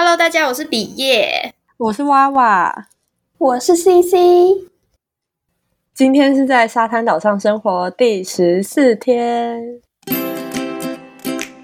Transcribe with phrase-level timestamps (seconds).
[0.00, 2.86] Hello，大家，我是比耶，我是娃娃，
[3.36, 4.14] 我是 CC。
[5.92, 9.80] 今天是在沙滩岛上生活第十四天。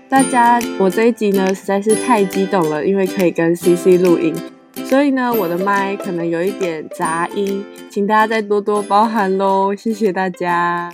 [0.09, 4.35] 大家，我这一集呢实在是太激动了，因为可以跟 CC 录音，
[4.85, 10.93] 所以呢我的麦可能有一点杂音，请大家再多多包涵喽，谢谢大家。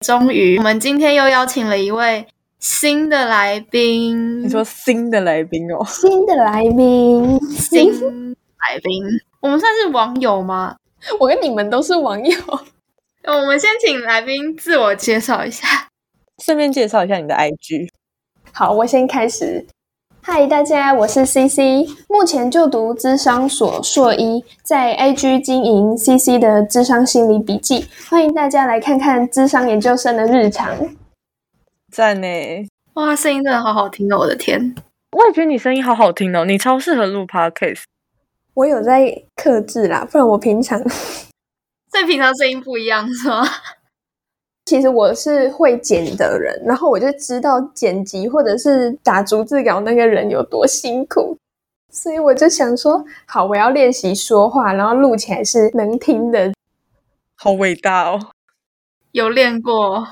[0.00, 2.26] 终于，我们今天又邀请了一位。
[2.68, 5.86] 新的来宾，你说新的来宾哦？
[5.86, 9.04] 新的来宾，新来宾，
[9.40, 10.74] 我们算是网友吗？
[11.20, 12.36] 我跟你们都是网友。
[13.24, 15.64] 我们先请来宾自我介绍一下，
[16.44, 17.88] 顺便介绍一下你的 IG。
[18.50, 19.64] 好，我先开始。
[20.20, 30.76] 嗨，大家，我是 CC，目前就读咨商所硕一，在 IG 经营 CC 的咨商心理笔记，欢迎大家来看看咨商研究生的日常。
[31.96, 32.28] 赞呢！
[32.92, 34.18] 哇，声音真的好好听哦！
[34.18, 34.74] 我的天，
[35.12, 37.84] 我也觉得你声音好好听哦，你超适合录 podcast。
[38.52, 40.78] 我有在克制啦，不然我平常，
[41.90, 43.42] 所以平常声音不一样是吗？
[44.66, 51.38] 其实我是会剪的人，然后我就知道剪辑或者是打逐字稿那个人有多辛苦，
[51.90, 56.52] 所以我就想说，好，我要练习说话，然后录起来是能听的。
[57.36, 58.20] 好伟大哦！
[59.12, 60.06] 有练过。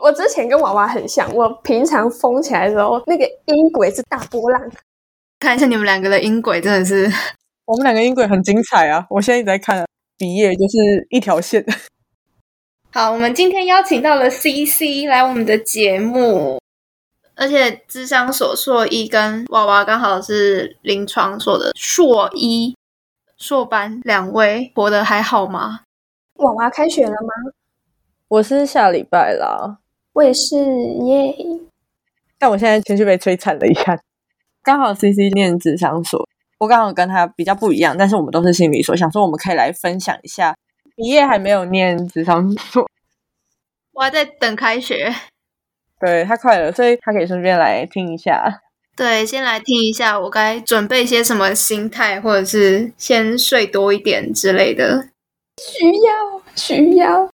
[0.00, 4.60] 我之前跟娃娃很像，我平常疯起来的时候，那个音轨是大波浪。
[5.38, 7.10] 看一下你们两个的音轨，真的是，
[7.66, 9.06] 我们两个音轨很精彩啊！
[9.10, 11.64] 我现在一直在看，毕业就是一条线。
[12.92, 16.60] 好，我们今天邀请到了 CC 来我们的节目，
[17.34, 22.76] 而且智商所硕一跟娃娃刚好是临床所的硕一
[23.36, 25.80] 硕班，两位活得还好吗？
[26.34, 27.52] 娃娃开学了吗？
[28.28, 29.78] 我是下礼拜啦。
[30.14, 31.34] 我也是耶，
[32.38, 34.00] 但我现在情绪被摧残了一下。
[34.62, 36.26] 刚好 CC 念智商所，
[36.58, 40.54] 我刚好跟他比较不一样，但是我们都是心理所，想说我们可以来分享一下。
[40.96, 42.88] 毕业还没有念智商所，
[43.92, 45.12] 我还在等开学。
[45.98, 48.62] 对，他快了，所以他可以顺便来听一下。
[48.96, 55.08] 对，先来听一下，我该准备些什么心态，或者是先睡多一点之类的。
[55.60, 57.28] 需要，需要。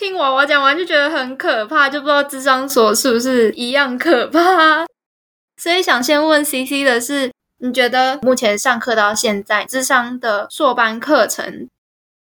[0.00, 4.86] 听娃娃讲完就觉得很可怕，就不知道智商所是不是一样可怕。
[5.62, 11.68] 所以想先问 CC 的是，你觉得目前上课到现在，智商的硕班课程，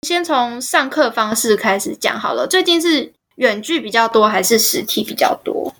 [0.01, 2.47] 先从上课方式开始讲好了。
[2.47, 5.71] 最近是远距比较多，还是实体比较多？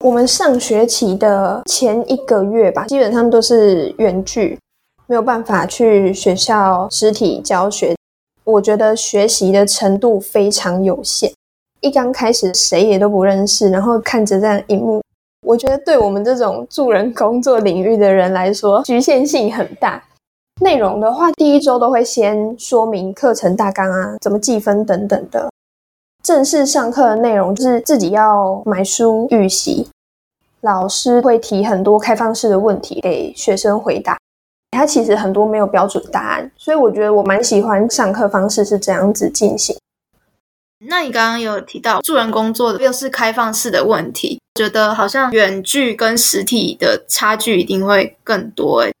[0.00, 4.58] 我们上学期的前一个月吧，基本上都是远距，
[5.06, 7.94] 没有办法去学校实体教学。
[8.44, 11.32] 我觉得学习的程度非常有限。
[11.80, 15.02] 一刚开始谁也都不认识，然后看着这样一幕，
[15.46, 20.02] 我觉得对我们这种助人工作领域的人来说，局限性很大。
[20.60, 25.50] 内容的话，第一周都会先说明课程大纲啊，怎么计分等等的。
[26.22, 29.88] 正式上课的内容就是自己要买书预习，
[30.62, 34.16] 老师会提很多开放式的问题给学生回答。
[34.74, 39.76] 它其实很多没有标准答案，所以我觉得我蛮喜欢上课方式是这样子进行。
[40.86, 48.92] 那你刚刚有提到助人工作的又是开放式的问题，觉得好像远距跟实体的差距一定会更多诶。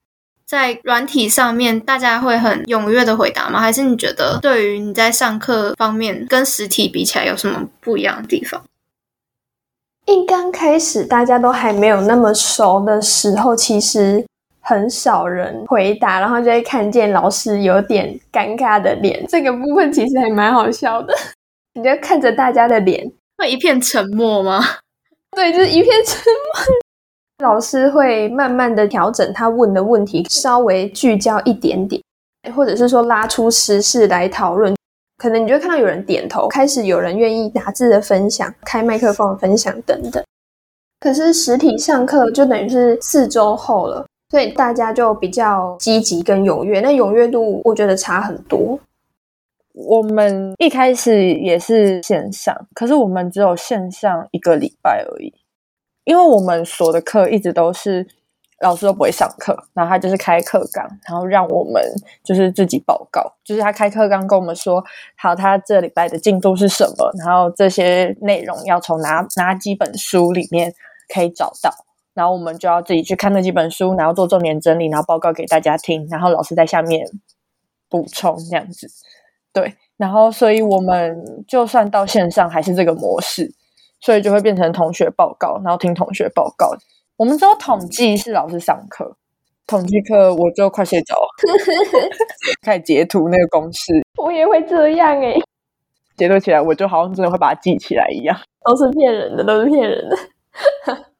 [0.46, 3.60] 在软体上面，大家会很踊跃的回答吗？
[3.60, 8.62] 还是你觉得对于你在上课方面跟实体比起来有什么不一样的地方？
[10.06, 14.24] 一刚开始大家都还没有那么熟的时候，其实。
[14.64, 19.24] 很少人回答，然后就会看见老师有点尴尬的脸。
[19.28, 21.14] 这个部分其实还蛮好笑的，
[21.74, 24.60] 你就看着大家的脸，会一片沉默吗？
[25.36, 26.76] 对，就是一片沉默。
[27.44, 32.00] 老师会慢慢的调整他问的问题，稍微聚焦一点点，
[32.54, 34.74] 或者是说拉出时事来讨论。
[35.18, 40.22] 可能你就会看到有人点头，开始有人愿意打字的分享，开麦克风的分享等等。
[41.00, 44.06] 可是实体上课就等于是四周后了。
[44.34, 48.80] 所以大家就比较积极跟踊跃，那踊跃度我觉得差很多。
[49.74, 55.32] 我们一开始也是线上，可是我们只有线上一个礼拜而已，
[56.02, 58.04] 因为我们所的课一直都是
[58.60, 61.80] 老师都不会上课，然后他就是开课纲，然后让我们
[62.24, 64.82] 就是自己报告，就是他开课纲跟我们说，
[65.16, 70.74] 好，他这礼拜的进度是什么，然后这些内容要从哪哪几本书里面
[71.14, 71.70] 可以找到。
[72.14, 77.04] 然后我们就要自己去看那几本书，然后做重点整理，然后报告给大家听，然后老师在下面
[77.90, 78.86] 补充这样子。
[79.52, 83.52] 对，然后所以我们就算到线上还是这个模式，
[84.00, 86.70] 所以就会变成同学报告，然后听同学报告。
[87.16, 89.16] 我们只有统计是老师上课，
[89.66, 91.28] 统计课我就快睡着了，
[92.62, 94.04] 开始截图那个公式。
[94.20, 95.40] 我也会这样哎、欸，
[96.16, 98.36] 截图起来我就好像真的会把它记起来一样。
[98.64, 100.16] 都是骗人的，都是骗人的。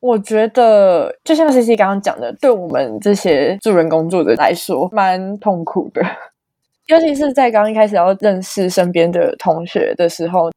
[0.00, 6.02] 我觉得就像 CC 刚刚讲的，对我们这些助人工作者来说，蛮痛苦的。
[6.88, 10.50] 尤其是在刚刚一开始要认识身边的同学的时候，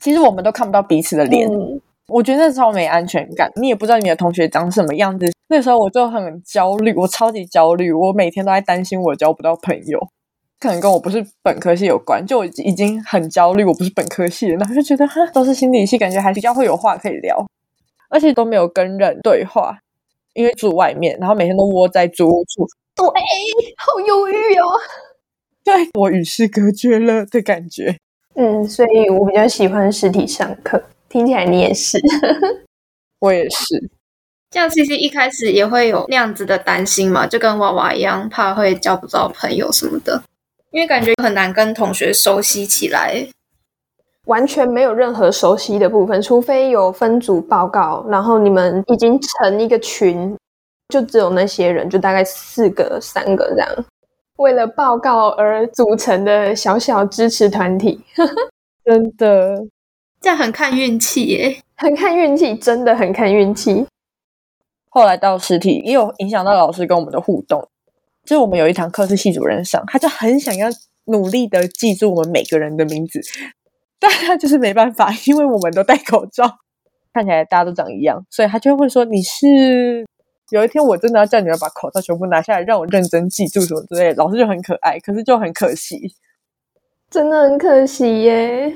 [0.00, 1.48] 其实我们都看不到彼此的脸。
[1.48, 5.32] 嗯我觉得那超没安全感，你也不知道你的同学长什么样子。
[5.48, 9.98] 那时候我就很焦虑，我超级焦虑，我每天都在担心我交不到朋友，
[10.60, 12.26] 可能跟我不是本科系有关。
[12.26, 17.46] 就我已经很焦虑，我不是本科系的，然后就觉得哈，都是心理系，感觉还比较会有话可以聊，
[18.12, 19.78] 而且都没有跟人对话，
[20.34, 23.06] 因为住外面，然后每天都窝在租屋处，对，
[23.78, 24.78] 好忧郁哦。
[25.64, 27.96] 对，我与世隔绝了的感觉。
[28.34, 30.82] 嗯，所以我比较喜欢实体上课。
[31.08, 31.98] 听起来你也是，
[33.20, 33.90] 我也是。
[34.50, 37.26] 这样 CC 一开始也会有那样子的担心嘛？
[37.26, 40.22] 就跟娃娃一样，怕会交不到朋友什么的，
[40.70, 43.26] 因为感觉很难跟同学熟悉起来。
[44.26, 50.36] 完全没有任何熟悉的部分，除非有分组报告，然后你们已经成一个群，
[50.88, 53.84] 就只有那些人，就大概四个、三个这样，
[54.36, 58.00] 为了报告而组成的小小支持团体，
[58.84, 59.66] 真的。
[60.20, 63.84] 这样很看运气耶，很看运气，真的很看运气。
[64.88, 67.68] 后来到实体也有影响到老师跟我们的互动。
[68.24, 70.68] 就是我们有一堂课是系主任上，他就很想要
[71.06, 73.20] 努力的记住我们每个人的名字，
[74.02, 76.44] 但他就是没办法， 因为我们都戴口罩，
[77.14, 80.04] 看起来大家都长一样，所以他就会说你是。
[80.50, 84.22] 有一天我真的要叫你们把口罩全部拿下来，让我认真记住什么之类的。
[84.22, 86.14] 老师就很可爱，可是就很可惜，
[87.08, 88.74] 真的很可惜耶。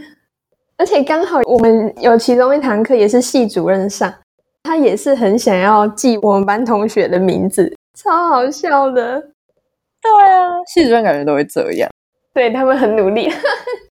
[0.79, 4.11] 而且刚好我们有其中一堂课也是系主任上，
[4.63, 9.21] 他也是很想要记我们班同学的名字，超好笑的。
[10.01, 11.91] 对啊，系主任感觉都会这样，
[12.33, 13.29] 对，他们很努力。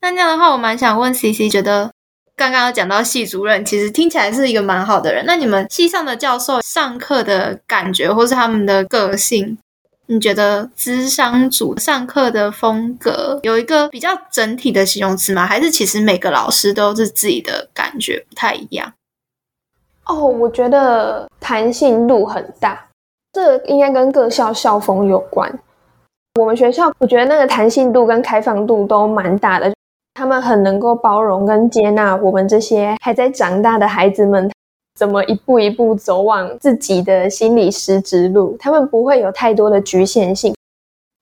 [0.00, 1.90] 那这样的话，我蛮想问 CC，觉得
[2.34, 5.24] 刚刚讲到系主任，其实听起来是一个蛮好的人。
[5.26, 9.58] 那你们系上的教授上课的感觉，或是他们的个性？
[10.06, 15.46] 你觉得资商组上课的风格有一个比较整体的形容词吗？
[15.46, 18.92] 还是其实每个老师都是自己的感觉不太一样？
[20.06, 22.88] 哦，我觉得弹性度很大，
[23.32, 25.56] 这应该跟各校校风有关。
[26.40, 29.72] 我们学校我觉得那个弹性度跟开放度都蛮大的，
[30.20, 34.50] 他们很能够包容跟接纳我们这些还在长大的孩子们。
[34.98, 38.54] 怎么一步一步走往自己的心理师之路？
[38.58, 40.54] 他们不会有太多的局限性。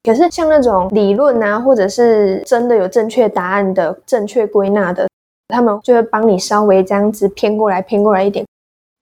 [0.03, 5.07] 可是像那种理论啊，或者是真的有正确答案的、正确归纳的，
[5.47, 8.45] 他们就会帮你稍微这样子偏过来、偏过来一点。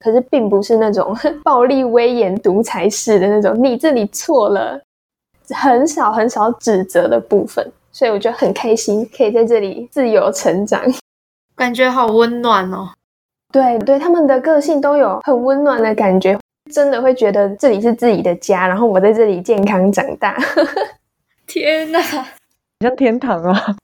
[0.05, 4.79] 可是并不是那种 暴力威严、独裁式的那种，你这里错了，
[5.55, 7.67] 很少很少指责的部分。
[7.97, 10.83] 所以我觉得很开心，可以在这里自由成长，
[11.57, 12.91] 感觉好温暖哦。
[13.51, 16.39] 对对，他们的个性都有很温暖的感觉，
[16.71, 20.37] 真的会觉得这里是自己的家，然后我在这里健康长大。
[21.49, 21.99] 天哪，
[22.81, 23.75] 像天堂啊！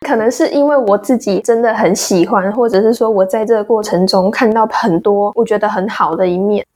[0.00, 6.66] 可能是因为我自己真的很喜欢，或者是说我在这个过程中看到很多我觉得很好的一面。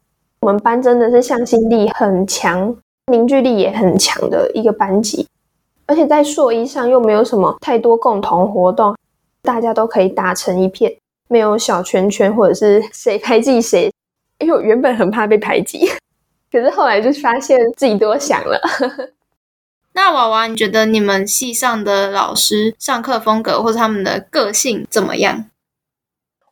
[0.43, 2.73] 我们班真的是向心力很强，
[3.11, 5.27] 凝聚力也很强的一个班级，
[5.91, 8.97] 而且在硕一上又没有什么太多共同活动，
[9.43, 10.97] 大家都可以打成一片。
[11.27, 13.93] 没有小圈圈，或者是谁排挤谁，
[14.39, 15.89] 因为我原本很怕被排挤，
[16.53, 18.61] 可是后来就发现自己多想了。
[19.95, 25.47] 那娃娃，你觉得你们系上的老师上课风格或者他们的个性怎么样？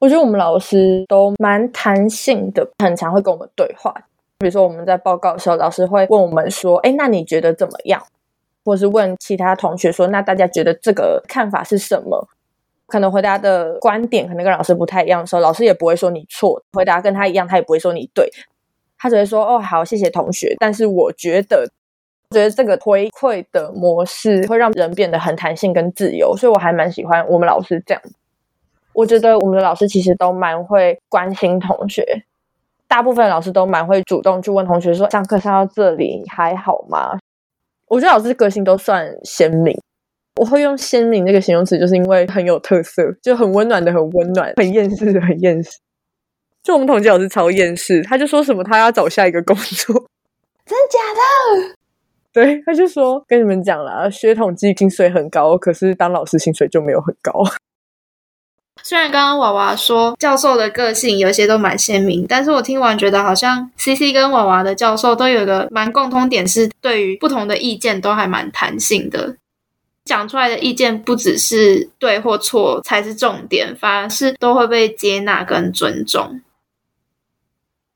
[0.00, 3.95] 我觉得我们老师都蛮弹性的，很常会跟我们对话。
[4.38, 8.02] 比如说我们在报告的时候，老师会问我们说：“哎，那你觉得怎么样？”
[8.68, 12.28] 或是问其他同学说：“那大家觉得这个看法是什么？”
[12.87, 16.62] 可能回答的观点可能跟老师不太一样的时候，老师也不会说你错。
[16.75, 18.30] 回答跟他一样，他也不会说你对，
[18.98, 21.66] 他只会说：“哦，好，谢谢同学。”但是我觉得，
[22.30, 28.02] 觉得这个回馈的模式会让人变得很弹性跟自由，所以我还蛮喜欢我们老师这样。
[28.92, 32.25] 我觉得我们的老师其实都蛮会关心同学，
[32.87, 37.18] 大部分老师都蛮会主动去问同学说：“上课上到这里还好吗？”
[37.88, 39.76] 我觉得老师个性都算鲜明。
[40.37, 45.71] 我会用鲜明这个形容词，就是因为很有特色，就很温暖的，很温暖，很厌世的，很厌世。
[46.62, 49.95] 就我们统计老师超厌世，他就说什么他要找下一个工作，
[50.64, 51.75] 真的假的？
[52.33, 57.33] 对，他就说跟你们讲了，学统计薪水很高，可是当老师薪水就没有很高。
[58.88, 69.37] 虽然刚刚娃娃说教授的个性有些都蛮鲜明，但是我听完觉得好像 CC 跟娃娃的教授都有个蛮共通点，是对于不同的意见都还蛮弹性的。
[70.07, 76.40] 讲出来的意见不只是对或错才是重点，反而是都会被接纳跟尊重。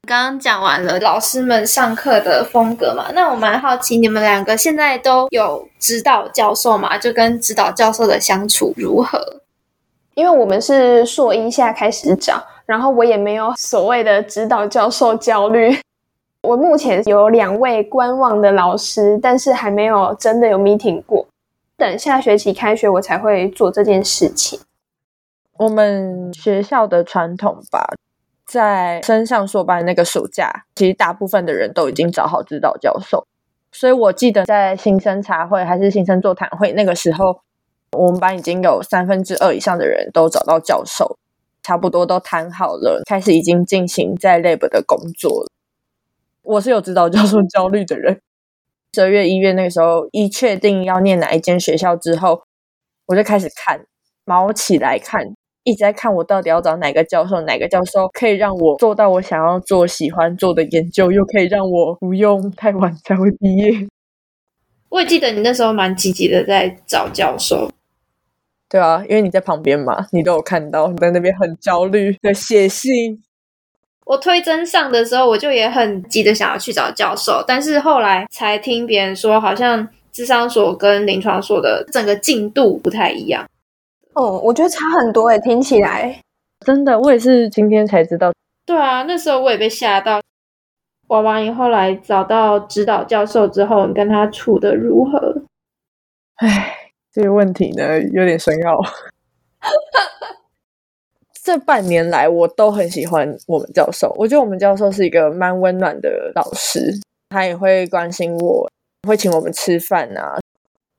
[0.07, 6.99] 刚刚讲完了老师们上课的风格嘛，那我蛮好奇你们两个现在都有指导教授嘛？
[6.99, 9.41] 就跟指导教授的相处如何？
[10.14, 15.75] 因为我们是硕一下开始找，然后我也没有所谓的指导教授焦虑。
[16.42, 21.26] 我目前有两位观望的老师，但是还没有真的有 meeting 过。
[21.76, 24.61] 等下学期开学，我才会做这件事情。
[25.57, 27.88] 我们学校的传统吧，
[28.45, 33.25] 在升上硕班那个暑假，其实大部分的人都已经找好指导教授。
[33.71, 37.40] 所以我记得在新生茶会还是新生座谈会那个时候。
[37.97, 41.19] 我们班已经有三分之二以上的人都找到教授，
[41.63, 45.47] 差不多都谈好了，开始已经进行在 lab 的工作了。
[46.43, 48.21] 我是有指导教授焦虑的人。
[48.95, 52.43] 十二月、一月那个时候，一确定要念哪一间学校之后，
[53.07, 53.87] 我就开始看，
[54.25, 55.25] 毛起来看，
[55.65, 63.87] 一直在看我到底要找哪个教授，哪个教授可以让我做到我想要做、喜欢做的研究，又可以让我不用太晚才会毕业。
[64.89, 67.71] 我也记得你那时候蛮积极的在找教授。
[68.73, 73.23] 对啊，因为你在旁边嘛，你都有看到，你在那边很焦虑的写信。
[74.07, 83.47] 我推真上的时候，我就也很急的想要去找教授，但是后来才听别人说，好像智商所跟临床所的整个进度不太一样。
[84.14, 86.19] 哦，我觉得差很多诶，听起来
[86.64, 88.33] 真的，我也是今天才知道。
[88.64, 90.23] 对啊，那时候我也被吓到。
[91.09, 95.43] 娃娃，你后来找到指导教授之后，你跟他处的如何？
[96.37, 96.82] 唉。
[97.12, 98.81] 这个问题呢，有点深奥。
[101.45, 104.14] 这半年来，我都很喜欢我们教授。
[104.16, 108.71] 我觉得我们教授是一个蛮温暖的老师，他也会关心我，
[109.07, 110.38] 会请我们吃饭啊。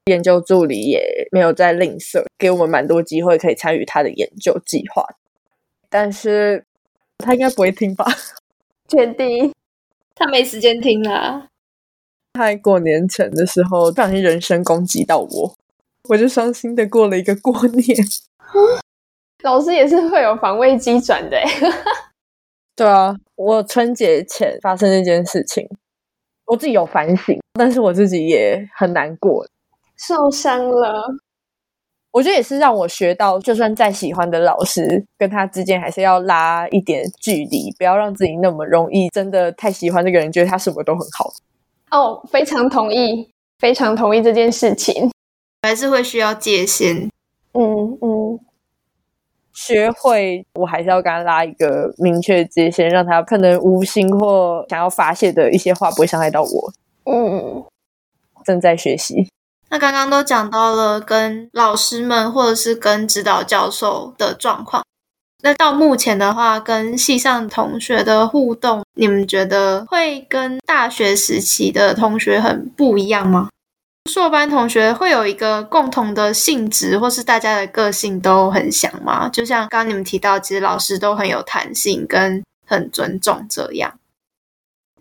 [0.06, 5.16] 研究助理也没有再吝啬，给我们蛮多机会可以参与他的研究计划。
[5.90, 6.66] 但是
[7.20, 8.06] 他应该不会听吧？
[8.90, 9.54] 确定？
[10.14, 11.48] 他没时间听啊。
[12.34, 15.56] 他在过年前的时候，不小心人身攻击到我。
[16.10, 17.98] 我就伤心的过了一个过年。
[19.44, 21.38] 老师也是会有防卫机转的，
[22.76, 25.68] 对啊，我春节前发生那件事情，
[26.46, 29.46] 我自己有反省，但是我自己也很难过，
[29.98, 31.16] 受伤了。
[32.12, 41.34] 我觉得也是让我学到，就算再喜欢的老师，跟他之间还是要拉一点距离，不要让自己那么容易真的太喜欢这个人，觉得他什么都很好。
[41.92, 43.30] 哦，非常同意，
[43.60, 45.10] 非常同意这件事情。
[45.64, 47.10] 还是会需要界限，
[47.54, 48.40] 嗯嗯，
[49.54, 56.74] 学会我还是要跟他拉一个明确的界限，让他可能无心或想要发泄的一些话不会伤害到我。
[57.06, 57.64] 嗯，
[58.44, 59.30] 正在学习。
[59.70, 64.84] 那刚刚都讲到了跟老师们或者是跟指导教授的状况，
[65.42, 73.50] 那到目前的话，跟系上同学的互动，你们觉得会跟大学时期的同学很不一样吗？
[74.12, 79.30] 硕班同学会有一个共同的性质，或是大家的个性都很像吗？
[79.30, 83.94] 就像刚刚你们提到，其实老师都很有弹性，跟很尊重这样。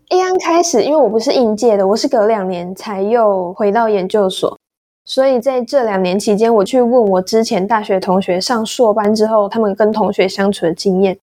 [0.09, 4.57] 一刚开始，因为我不是应届的，我是隔两年才又回到研究所，
[5.05, 11.19] 所以在这两年期间，我去问我之前大学同学上硕班之后，他们跟同学相处的经验。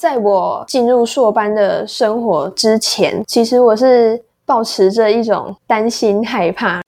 [0.00, 6.80] 在我进入硕班的生活之前，其实我是抱持着一种担心、害怕。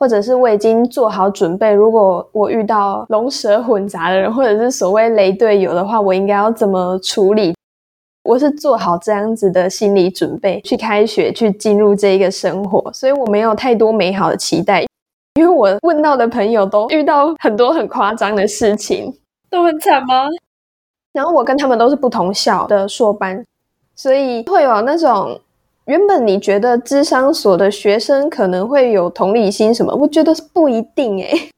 [0.00, 7.54] 或者是我已经做好准备，如果我遇到龙蛇混杂的人，或者是所谓雷队友的话，我应该要怎么处理？
[8.22, 14.86] 我是做好这样子的心理准备去开学，去进入这一个生活，所以我没有太多美好的期待，
[15.34, 19.14] 因为我问到的朋友都遇到很多很夸张的事情，
[19.50, 20.26] 都很惨吗？
[21.12, 23.44] 然后我跟他们都是不同校的硕班，
[23.94, 25.38] 所以会有那种。
[25.90, 29.92] 原本你觉得智商所的学生可能会有同理心什么？
[29.92, 31.50] 我觉得是不一定诶、欸。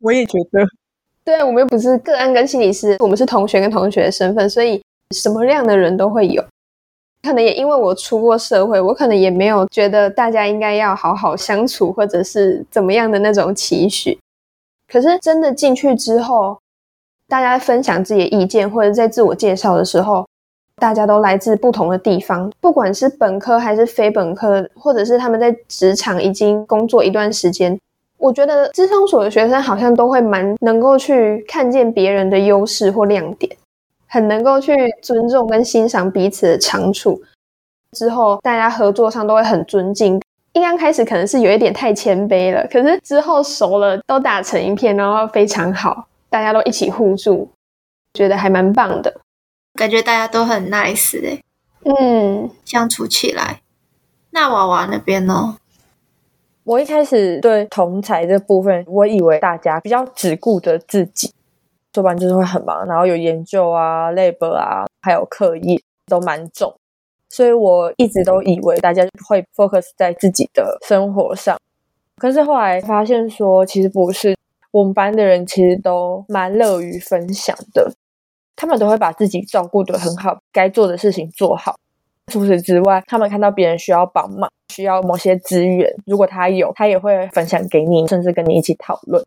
[0.00, 0.66] 我也觉得，
[1.24, 4.82] 对啊，我们又不是个案跟心理师，我们是同学跟同学的身份，所以
[5.14, 6.44] 什么样的人都会有。
[7.22, 14.18] 可能也因为我出过社会，我可能也没有觉得大家应该要好好相处，或者是怎么样的那种期许。
[14.88, 16.58] 可是真的进去之后，
[17.28, 20.26] 大家分享自己的意见，或者在自我介绍的时候。
[20.76, 27.78] 大家都来自不同的地方，不管是本科还是非本科，或者是他们在职场已经工作一段时间，
[28.18, 33.56] 我觉得咨商所的学生好像都会蛮能够去看见别人的优势或亮点，
[34.08, 37.22] 很能够去尊重跟欣赏彼此的长处。
[37.92, 40.20] 之后大家合作上都会很尊敬。
[40.52, 47.48] 一刚开始可能是有一点太谦卑了，可是之后熟了都打成一片，然后非常好，大家都一起互助，
[48.12, 49.12] 觉得还蛮棒的。
[49.74, 51.42] 感觉大家都很 nice 哎，
[51.84, 53.60] 嗯，相处起来。
[54.30, 55.56] 那娃娃那边呢？
[56.62, 61.32] 我一开始对同才这部分，我以为大家比较只顾着自己，
[61.92, 66.74] 做完就是会很忙，然后有研究啊、lab 啊，还有课业都蛮重，
[67.28, 71.58] 所以我一直都以为大家会 focus 在自己的生活上。
[72.16, 74.36] 可是后来发现说，其实不是，
[74.70, 77.92] 我们班的人其实都蛮乐于分享的。
[78.56, 81.74] 他们都会把自己照顾得很好，该做的事情做好。
[82.32, 89.22] 除此之外，他们看到别人需要帮忙，需要某些资源，如果他有，他也会分享给你，甚至跟你一起讨论。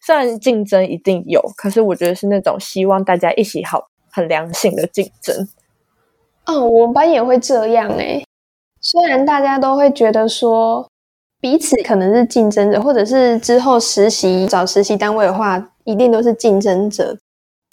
[0.00, 5.48] 虽然竞争一定有，可是我觉得是那种希望大家一起好、很良性的竞争。
[6.46, 8.24] 哦，我们班也会这样诶。
[8.80, 10.86] 虽然大家都会觉得说
[11.40, 17.16] 彼此可能是竞争者，或者是之后实习找实习单位的话，一定都是竞争者。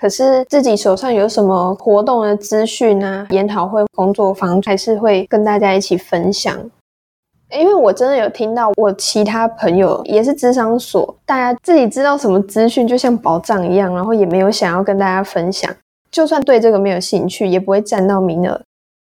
[0.02, 6.60] 可是自己手上有什么活动的资讯啊、研讨会、工作坊，还是会跟大家一起分享。
[7.52, 15.72] 因为我真的有听到我其他朋友也是智商所，大家自己知道什么资讯就像宝藏一样，然后也没有想要跟大家分享。
[16.10, 18.60] 就算对这个没有兴趣，也不会占到名额，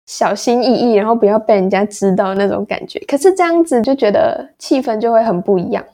[0.06, 3.00] 小心翼翼，然后不要被人家知道那种感觉。
[3.08, 5.84] 可是这样子就觉得气氛就会很不一样。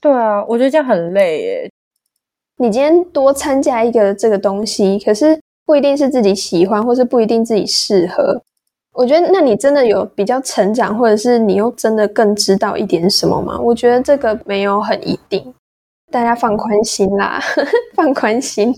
[0.00, 1.70] 对啊，我觉得这样很累耶。
[2.56, 8.42] 你今天多参加一个这个东西，可是不一定是自己喜欢，或是不一定自己适合。
[8.92, 13.58] 我觉得，那你真的有比较成长，或者是你又真的更知道一点什么吗？
[13.60, 15.52] 我觉得这个没有很一定，
[16.12, 17.40] 大家放宽心啦，
[17.94, 18.72] 放宽心。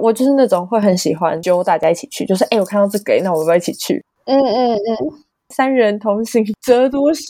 [0.00, 4.04] 我就是那种会很喜欢揪大家一起去，就是哎，我看到这个，那我们要一起去。
[4.26, 4.80] 嗯嗯嗯，
[5.48, 7.22] 三人同行折多少？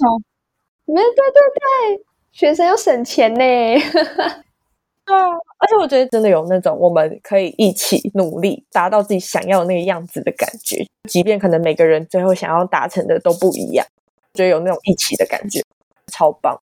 [0.87, 3.43] 没对对对，学生要省钱呢。
[5.13, 5.27] 对啊，
[5.59, 13.87] 而且我觉得真的有那种我们可以一起努力达到自己想要的那个样子的感觉，即便可能每个人最后想要达成的都不一样，
[14.33, 15.61] 觉得有那种一起的感觉，
[16.11, 16.59] 超棒。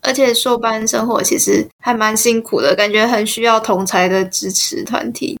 [0.00, 5.36] 而且硕班生活其实还蛮辛苦的，感觉很需要同才的支持团体，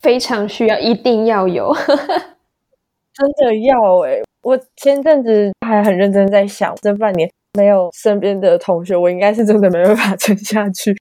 [0.00, 1.74] 非常需要，一定要有，
[3.16, 10.94] 真的要哎、欸、我前阵子还很认真在想，这半年没有身边的同学，我应该是真的没办法撑下去。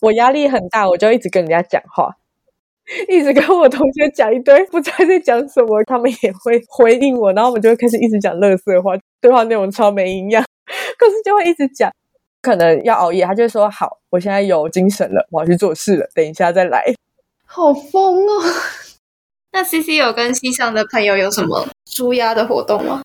[0.00, 2.14] 我压力很大，我就一直跟人家讲话，
[3.08, 10.42] 一直跟我同学讲一堆，不知道在讲什么，他们也会回应我，然后我们就会开始一直讲垃圾话，对话内容超没营养，
[10.98, 11.92] 可是就会一直讲，
[12.40, 16.84] 可能要熬夜，他就会说好，我现在有精神了，我要去做事了，等一下再来，
[17.44, 18.42] 好疯哦。
[19.50, 23.02] 那 CC 有跟西上的朋友有什么舒压的活动吗？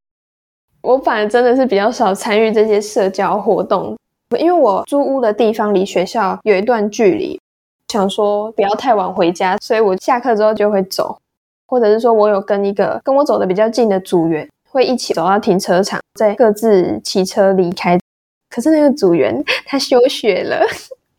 [0.81, 3.97] 我反而真的是比较少参与这些社交活动。
[4.37, 7.39] 因为我租屋的地方离学校有一段距离，
[7.87, 11.17] 想说不要太晚回家，所以我下课之后就会走，
[11.67, 17.99] 或者是说我有跟一个跟我走的比较近的组员，会一起走到停车场，再各自骑车离开。
[18.49, 20.63] 可是那个组员他休学了，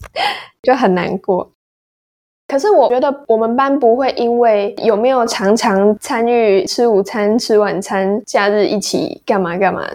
[0.63, 1.51] 就很难过。
[2.47, 9.89] 可是我觉得我们班不会因为有没有常常参与吃午餐、吃晚餐、假日一起干嘛干嘛。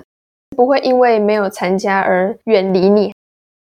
[0.60, 3.14] 不会因为没有参加而远离你。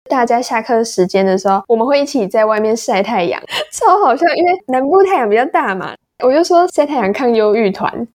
[0.10, 3.40] 大家下课时间的时候，我们会一起在外面晒太阳，
[3.72, 4.26] 超好笑。
[4.34, 8.08] 因为南部太阳比较大嘛，我就说晒太阳抗忧郁团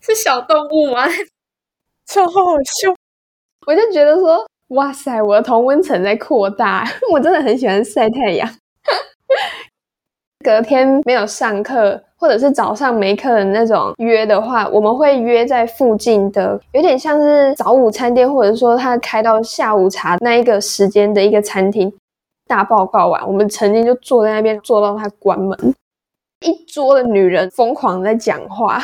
[0.00, 1.08] 是小动物吗？
[2.06, 2.30] 超好
[2.62, 2.94] 笑。
[3.66, 8.48] 我就觉得说，哇塞，我的同温层在扩大， 我真的很喜欢晒太阳。
[10.46, 21.92] 隔天没有上课，或者是早上没课的那种约的话，我们会约在附近的，有点像是早午餐店，或者说他开到下午茶那一个时间的一个餐厅。
[22.46, 25.74] 大报告完，我们曾经就坐在那边坐到他关门，
[26.42, 28.78] 一桌的女人疯狂在讲话，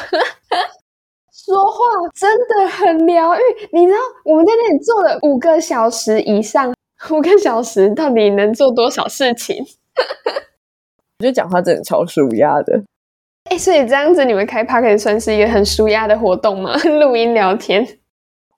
[1.33, 1.79] 说话
[2.13, 3.39] 真的很疗愈。
[3.73, 6.75] 你知道我们在那里坐了五个小时以上，
[7.11, 9.65] 五个小时到底能做多少事情？
[11.23, 12.83] 我觉得讲话真的超舒压的，
[13.45, 16.77] 哎，所以这样子你们开 Podcast 算是一个很舒压的活动吗？
[17.01, 17.87] 录音聊天。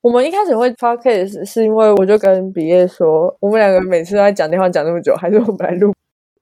[0.00, 5.92] 我们一开始会 Podcast 是因为我就跟比耶说，我们两个每次都在讲电话讲那么久，还是我们来录，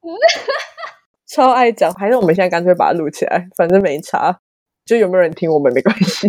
[1.27, 4.39] 超爱讲，还是我们现在干脆把它录起来，反正没差，
[4.87, 6.29] 就有没有人听我们没关系。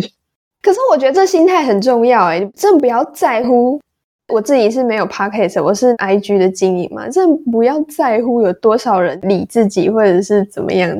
[0.60, 3.80] 可是我觉得这心态很重要，哎，真的不要在乎
[4.28, 10.90] 我自己是没有 podcast，我是 IG 的经营嘛，这不要在乎有多少人理自己或者是怎么样，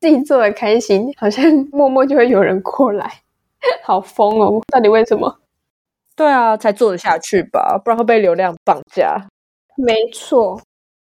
[0.00, 3.20] 自己做的开心，好像 默默就会有人过来，
[3.82, 4.60] 好疯哦！
[4.72, 5.38] 到底为什么？
[6.16, 9.28] 对啊，才做得下去吧，不然会被流量绑架。
[9.76, 10.60] 没错，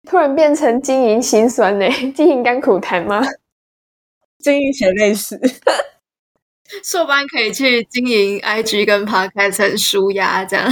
[0.08, 3.22] 突然变成经营心酸呢，经营甘苦谈吗？
[4.40, 5.40] 经营血泪史。
[6.82, 10.70] 硕班可以去经营 IG 跟 Podcast 很舒压，这样。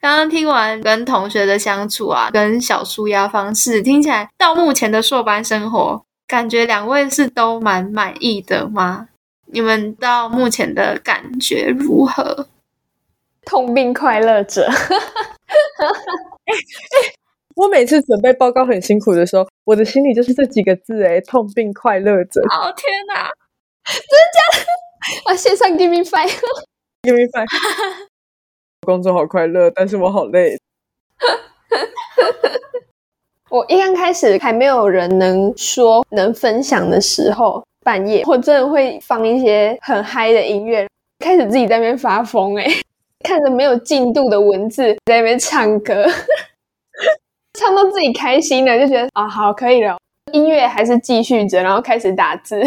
[0.00, 9.08] 刚刚听完跟同学的相处啊，跟小舒压方式，听起来到目前的硕班生活，感觉两位是都蛮满意的吗？
[9.52, 12.46] 你们到目前的感觉如何？
[13.44, 14.70] 痛并快乐着。
[17.56, 22.40] 我每次准备报告很辛苦的时候，我的心里就是这几个字：哎，痛并快乐着。
[22.42, 23.28] 哦天哪！
[23.92, 24.60] 真的假的？
[25.24, 27.46] 啊，线上 give me five，give me five。
[28.86, 30.58] 工作好快乐，但是我好累。
[33.50, 42.82] 我一刚开始还没有人能说能分享的时候，半夜我真的会放一些很嗨的音乐，开始自己在那边发疯哎、欸，
[43.26, 46.06] 看着没有进度的文字在那边唱歌，
[47.58, 49.98] 唱到自己开心了，就觉得啊好可以了，
[50.32, 52.62] 音乐还是继续着，然后开始打字。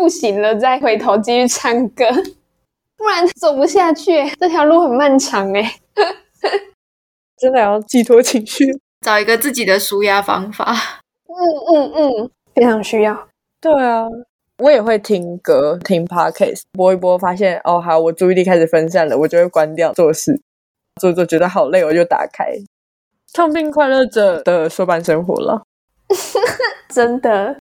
[0.00, 2.06] 不行了，再回头继续唱歌，
[2.96, 4.26] 不然走不下去。
[4.40, 5.74] 这条路很漫长哎，
[7.36, 8.64] 真的要寄托情绪，
[9.02, 10.74] 找一个自己的舒压方法。
[11.28, 11.36] 嗯
[11.74, 13.28] 嗯嗯，非常需要。
[13.60, 14.06] 对啊，
[14.58, 20.40] 我也会听歌，听 podcast，播一播，发现哦好，我注意力开始分散了，我就会关掉做事，
[20.98, 22.46] 做做觉得好累，我就打开。
[23.34, 25.62] 痛并快乐着的说班生活了，
[26.88, 27.58] 真的。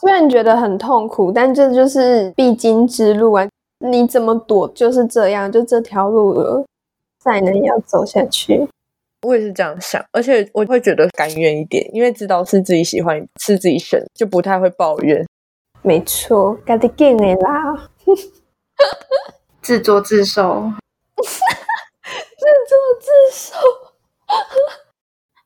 [0.00, 3.46] 虽然觉得很痛苦，但这就是必经之路啊！
[3.78, 6.64] 你怎么躲就是这样，就这条路了，
[7.22, 8.66] 再能要走下去。
[9.26, 15.24] 我也是这样想，而且我会觉得甘愿一点，因为知道是自己喜欢，是自己选，就不太会抱怨。
[15.82, 17.90] 没错，该得给你啦，
[19.62, 20.72] 自作自受，
[21.16, 23.56] 自作自受，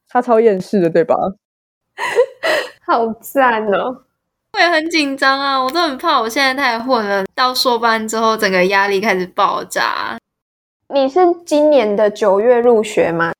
[0.08, 1.14] 他超厌世的，对吧？
[2.86, 4.04] 好赞哦！
[4.56, 5.62] 我也很紧张啊！
[5.62, 7.26] 我都很怕，我现在太混了。
[7.34, 10.18] 到硕班之后，整个压力开始爆炸。
[10.88, 13.34] 你是今年的九月入学吗？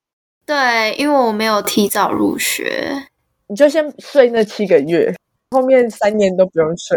[0.45, 3.07] 对，因为我没有提早入学，
[3.47, 5.11] 你就先睡那七个月，
[5.49, 6.95] 后面三年都不用睡。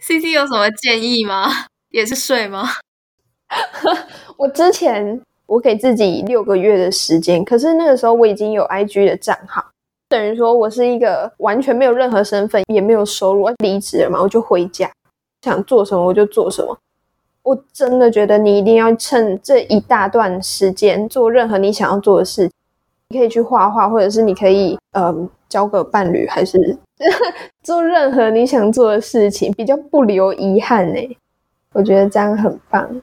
[0.00, 1.48] CC 有什么建议吗？
[1.90, 2.68] 也是睡吗？
[4.36, 9.64] 我之前我给自己六个月的时间，可是那个时候我已经有 IG 的账号。
[10.08, 14.90] 等于说，我是一个完全没有任何身份，也没有收入，离职了嘛，我就回家，
[15.42, 16.76] 想做什么我就做什么。
[17.42, 22.50] 我真的觉得你一定要趁这一大段时间做任何你想要做的事。
[23.08, 26.76] 你可以去画画，或者是你可以嗯交个伴侣，还是
[27.62, 31.16] 做任何你想做的事情，比较不留遗憾呢。
[31.72, 33.00] 我觉得这样很棒。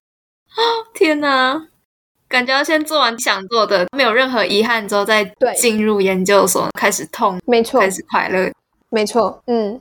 [0.94, 1.68] 天哪！
[2.34, 5.24] 感觉要先做完想做的，没有任何遗憾之后再
[5.56, 8.52] 进入研究所，开始痛，没错，开始快乐，
[8.90, 9.80] 没错，嗯，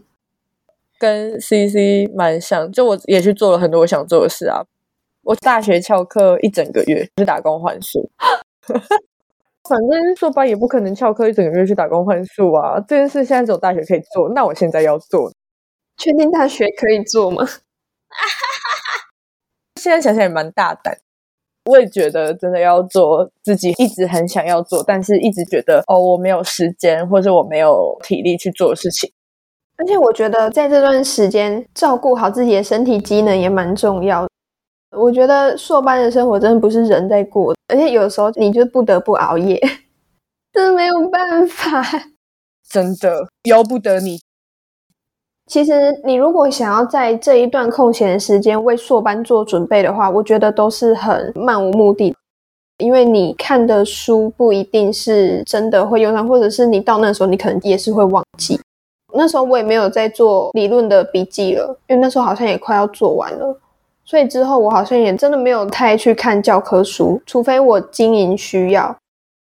[0.98, 4.60] 跟 CC 蛮像，就我也去做了很多我想做的事啊。
[5.22, 8.10] 我大学翘课一整个月去打工换宿，
[9.66, 12.78] 反正硕班也不可能翘课一整个月去打工换宿啊。
[12.80, 15.32] 这件事现在只有大学可以做，那我现在要做，
[15.96, 17.48] 确定大学可以做吗？
[19.80, 20.98] 现在想想也蛮大胆。
[21.66, 29.10] 我也觉得真的要做自己一直很想要做，但是一直觉得哦，我没有时间或者我没有体力去做事情。
[29.76, 34.28] 而且我觉得在这段时间照顾好自己的身体机能也蛮重要的。
[34.96, 39.58] 我觉得硕班的生活真的不是人在过的，而且有时候你就不得不熬夜，
[40.52, 41.82] 真的没有办法，
[42.68, 44.20] 真的由不得你。
[45.52, 52.16] 其实，你如果想要在这一段空闲的时间为硕班做准备的话，我觉得都是很漫无目的。
[52.78, 58.58] 因为你看的书不一定是真的会用上，或者是你到那时候你可能也是会忘记。
[59.12, 63.54] 那时候我也没有在做理论的笔记了，因为那时候好像也快要做完了。
[64.06, 68.96] 所以之后我好像也真的没有太去看教科书，除非我经营需要，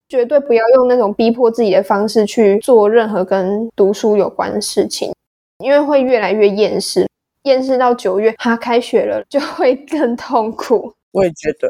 [0.10, 5.14] 绝对不要用那种逼迫自己的方式去做任何跟读书有关的事情。
[5.59, 7.07] 因为会越来越厌世，
[7.43, 10.93] 厌世到九月，他开学了就会更痛苦。
[11.11, 11.67] 我也觉得，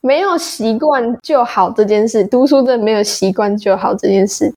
[0.00, 4.52] 没有习惯就好这件事，读书真的没有习惯就好这件事。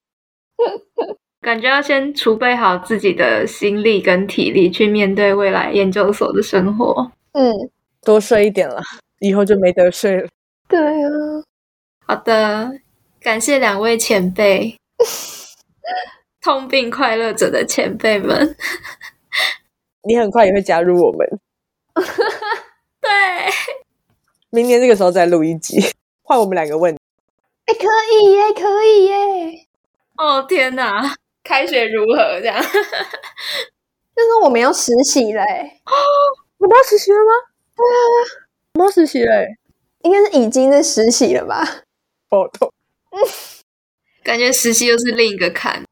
[1.41, 7.10] 感觉要先储备好自己的心力跟体力，去面对未来研究所的生活。
[7.32, 7.54] 嗯，
[8.04, 8.82] 多睡一点了，
[9.19, 10.28] 以后就没得睡了。
[10.67, 11.10] 对啊，
[12.06, 12.69] 好的，
[13.22, 14.76] 感谢两位前辈，
[16.41, 18.56] 痛并快乐着的前辈们。
[20.08, 21.28] 你很快也会加入我们。
[23.02, 23.10] 对，
[24.49, 25.82] 明年这个时候再录一集，
[26.21, 26.95] 换我们两个问。
[27.65, 29.67] 哎，可以耶，可以耶！
[30.17, 32.39] 哦天哪，开学如何？
[32.39, 32.58] 这样，
[34.15, 35.41] 就是我们要实习嘞。
[35.86, 35.93] 哦，
[36.58, 37.32] 我们要实习了吗？
[37.75, 38.02] 对啊，
[38.75, 39.58] 我们要实习嘞，
[40.02, 41.63] 应该是已经在实习了吧？
[42.30, 42.71] 好痛。
[43.12, 43.19] 嗯，
[44.23, 45.84] 感觉实习又是另一个坎。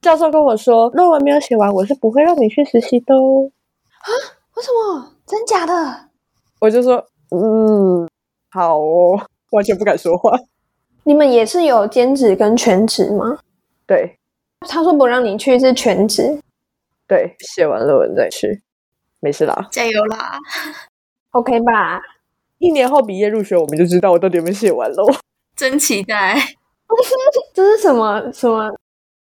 [0.00, 3.50] 教授跟我说，论文没有写完，我是不会让你去实习的哦。
[3.98, 4.08] 啊？
[4.56, 5.12] 为什么？
[5.26, 6.08] 真假的？
[6.60, 8.08] 我就说，嗯，
[8.50, 10.38] 好哦，完全不敢说话。
[11.04, 13.38] 你们也是有兼职跟全职吗？
[13.86, 14.16] 对。
[14.68, 16.38] 他说不让你去是全职。
[17.06, 18.62] 对，写完论文再去，
[19.20, 20.38] 没事啦，加油啦
[21.32, 22.00] ，OK 吧？
[22.58, 25.06] 一年后毕业入学，我们就知道我到底有没有写完喽。
[25.56, 26.36] 真期待。
[27.54, 28.70] 这是什么什么？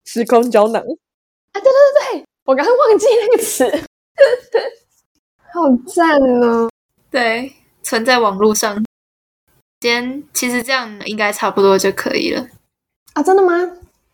[0.05, 0.85] 时空胶囊啊！
[1.53, 1.71] 对对
[2.13, 3.69] 对，我刚刚忘记那个词，
[5.53, 6.69] 好赞哦！
[7.11, 8.83] 对，存在网络上。
[9.79, 12.47] 今天其实这样应该差不多就可以了
[13.13, 13.21] 啊！
[13.21, 13.53] 真的吗？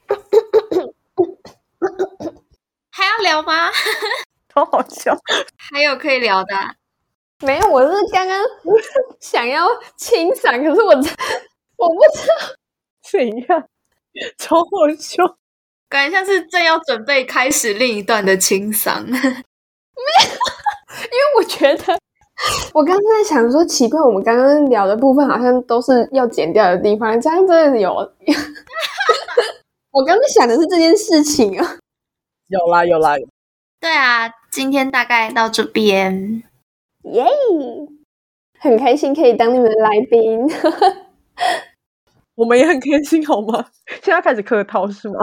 [2.89, 3.69] 还要聊吗？
[4.53, 5.17] 好好笑！
[5.57, 6.53] 还有可以聊的？
[7.41, 8.43] 没有，我是刚刚
[9.21, 11.01] 想要清嗓，可是我我
[11.95, 12.33] 不知道
[13.09, 13.67] 怎样，
[14.37, 14.65] 超好
[14.97, 15.37] 笑。
[15.89, 21.97] 感觉像是正要准备开始另一段的清嗓，没有，因为我觉得
[22.73, 27.91] 我刚刚在想说，奇怪，我们刚刚聊的部分好像都是要剪掉的地方，这样真的有？
[29.91, 31.77] 我刚刚想的是这件事情啊，
[32.47, 33.15] 有啦有啦，
[33.81, 36.43] 对啊，今天大概到这边，
[37.05, 37.25] 耶，
[38.59, 40.47] 很开心可以当你们的来宾，
[42.35, 43.65] 我们也很开心，好吗？
[44.03, 45.15] 现在开始客套是吗？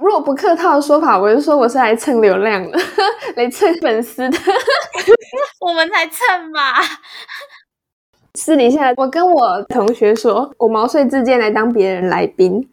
[0.00, 2.78] 如果不客套的说法，我就说我是来蹭流量的，
[3.36, 4.38] 来蹭粉丝的。
[5.60, 6.74] 我们才蹭吧。
[8.34, 12.66] 私底下，我跟我同学说，我毛遂自荐来当别人来宾，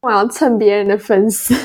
[0.00, 1.54] 我要蹭别人的粉丝。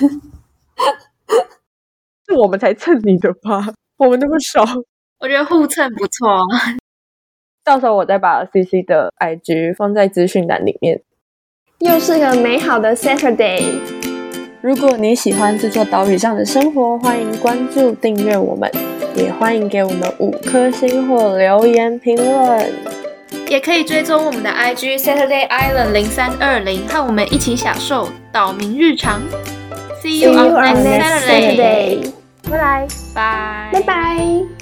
[2.28, 3.74] 是我们才蹭你的吧？
[3.98, 4.62] 我们那么少，
[5.20, 6.28] 我觉得互蹭不错。
[7.64, 11.02] 到时候我再把 CC 的 IG 放在资讯栏里面。
[11.80, 14.07] 又是个美好的 Saturday。
[14.68, 18.70] 如果你喜欢这座岛屿上的生活，欢迎关注订阅我们，
[19.16, 22.70] 也欢迎给我们五颗星或留言评论，
[23.48, 29.22] 也可以追踪我们的 IG Saturday Island 零三二零，和我们一起享受岛民日常。
[30.04, 32.12] See you on next Saturday，
[32.52, 34.57] 拜拜，拜拜拜。